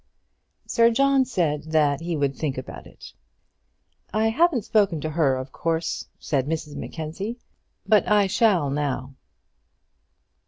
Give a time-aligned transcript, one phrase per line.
[0.65, 3.13] Sir John said that he would think about it.
[4.11, 7.37] "I haven't spoken to her, of course," said Mrs Mackenzie;
[7.85, 9.13] "but I shall now."